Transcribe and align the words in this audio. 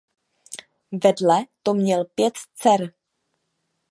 Vedle 1.03 1.45
to 1.63 1.73
měl 1.73 2.05
pět 2.05 2.33
dcer. 2.55 2.93